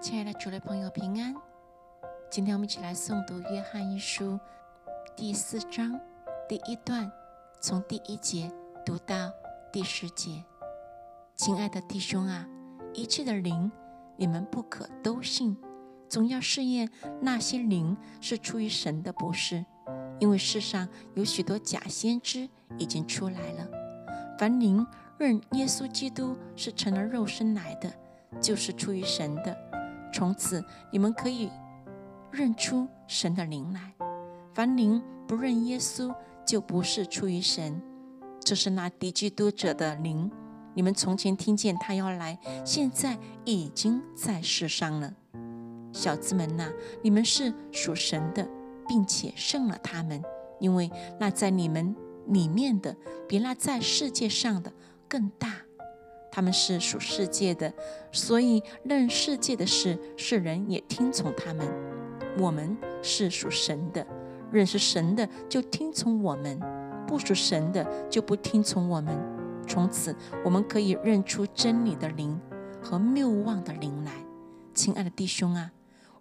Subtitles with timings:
[0.00, 1.34] 亲爱的主的朋友，平安！
[2.30, 4.32] 今天我们一起来诵读《约翰一书》
[5.14, 6.00] 第四章
[6.48, 7.12] 第一段，
[7.60, 8.50] 从第一节
[8.84, 9.30] 读到
[9.70, 10.42] 第十节。
[11.36, 12.48] 亲爱的弟兄啊，
[12.94, 13.70] 一切的灵，
[14.16, 15.54] 你们不可都信，
[16.08, 16.90] 总要试验
[17.20, 19.66] 那些灵是出于神的，不是。
[20.18, 22.48] 因为世上有许多假先知
[22.78, 23.68] 已经出来了。
[24.38, 24.86] 凡灵
[25.18, 27.92] 认耶稣基督是成了肉身来的，
[28.40, 29.69] 就是出于神的。
[30.12, 31.50] 从此你们可以
[32.30, 33.94] 认出神的灵来。
[34.54, 36.14] 凡灵不认耶稣，
[36.46, 37.80] 就不是出于神。
[38.40, 40.30] 这是那敌基督者的灵。
[40.74, 45.14] 你们从前听见他要来，现在已经在世上了。
[45.92, 46.70] 小子们呐，
[47.02, 48.48] 你们是属神的。
[48.88, 50.20] 并且胜了他们，
[50.58, 50.90] 因为
[51.20, 51.94] 那在你们
[52.26, 52.96] 里面的
[53.28, 54.72] 比那在世界上的
[55.08, 55.60] 更大。
[56.30, 57.72] 他们是属世界的，
[58.12, 61.66] 所以认世界的事，世人也听从他们。
[62.38, 64.06] 我们是属神的，
[64.52, 66.58] 认识神的就听从我们；
[67.06, 69.16] 不属神的就不听从我们。
[69.66, 72.40] 从此，我们可以认出真理的灵
[72.82, 74.12] 和谬妄的灵来。
[74.74, 75.72] 亲爱的弟兄啊，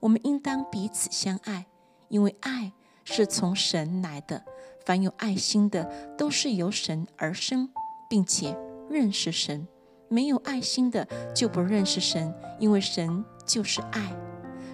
[0.00, 1.66] 我们应当彼此相爱。
[2.08, 2.72] 因为爱
[3.04, 4.42] 是从神来的，
[4.86, 7.68] 凡有爱心的都是由神而生，
[8.08, 8.56] 并且
[8.88, 9.66] 认识神；
[10.08, 14.12] 没有爱心的就不认识神，因为神就是爱。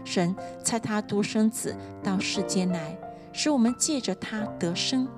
[0.04, 2.98] 神差他独生子到世间来，
[3.32, 5.08] 使我们借着他得生。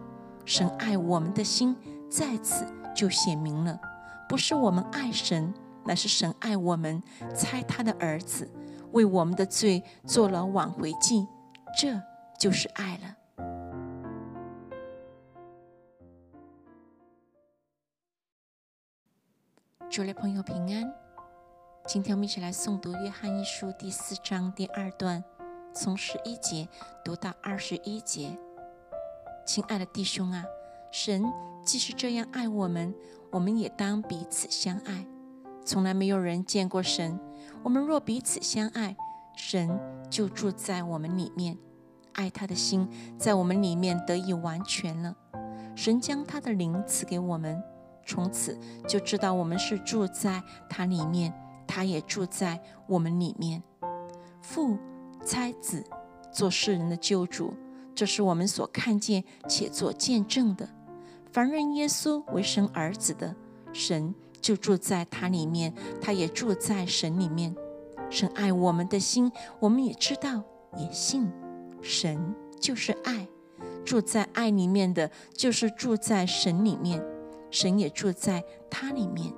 [0.45, 1.77] 神爱我们的心
[2.09, 3.81] 在此就显明了，
[4.29, 5.53] 不是我们爱神，
[5.85, 7.03] 乃是神爱我们，
[7.35, 8.49] 猜他的儿子
[8.93, 11.27] 为我们的罪做了挽回祭。
[11.79, 12.01] 这
[12.39, 13.17] 就是爱了。
[19.97, 20.93] 主的朋友平安，
[21.87, 25.25] 今天我们一起来诵读《约翰一书》第四章第二段，
[25.73, 26.69] 从十一节
[27.03, 28.39] 读到二十一节。
[29.47, 30.45] 亲爱的弟兄啊，
[30.93, 31.25] 神
[31.65, 32.95] 既是这样爱我们，
[33.31, 35.07] 我们也当彼此相爱。
[35.65, 37.19] 从来没有人见过神，
[37.65, 38.95] 我们若彼此相爱，
[39.35, 39.81] 神
[40.11, 41.57] 就住在我们里面。
[42.13, 42.87] 爱他的心
[43.19, 45.17] 在我们里面得以完全了。
[45.75, 47.65] 神将他的灵赐给我们，
[48.07, 48.57] 从此
[48.87, 51.35] 就知道我们是住在他里面，
[51.67, 53.63] 他也住在我们里面。
[54.41, 54.79] 父
[55.25, 55.85] 差子
[56.33, 57.53] 做世人的救主，
[57.95, 60.69] 这是我们所看见且做见证的。
[61.33, 63.35] 凡认耶稣为神儿子的，
[63.73, 67.55] 神就住在他里面，他也住在神里面。
[68.09, 70.45] 神爱我们的心，我们也知道，
[70.77, 71.29] 也信。
[71.83, 73.27] 神就是爱，
[73.85, 77.05] 住在爱里面的，就是住在神里面，
[77.57, 79.33] 神也住在他里面。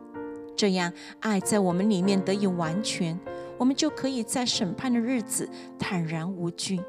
[0.56, 3.16] 这样，爱在我们里面得以完全，
[3.56, 5.48] 我们就可以在审判的日子
[5.78, 6.80] 坦然无惧，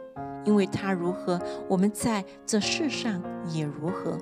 [0.43, 3.21] 因为他如何，我们在这世上
[3.53, 4.17] 也如何。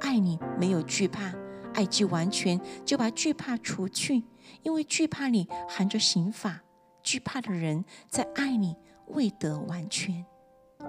[0.00, 1.30] 爱你没有惧怕，
[1.74, 4.24] 爱既完全，就把惧怕除去，
[4.62, 6.62] 因为惧怕里含着刑罚。
[7.02, 8.74] 惧怕的人在爱里
[9.08, 10.24] 未得完全。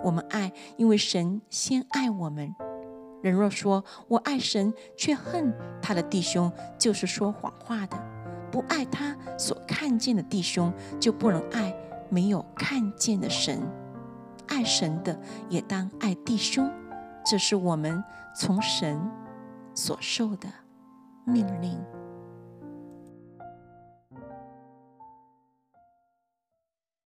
[0.02, 2.56] 我们爱，因为神先爱我们。
[3.28, 7.98] 人若说我爱神，却恨他的弟兄，就是说谎话的。
[8.50, 11.76] 不爱他所看见的弟兄，就不能爱
[12.10, 13.62] 没有看见的神。
[14.48, 16.72] 爱神的，也当爱弟兄。
[17.30, 18.02] 这是我们
[18.34, 18.98] 从神
[19.74, 20.48] 所受的
[21.26, 21.78] 命令。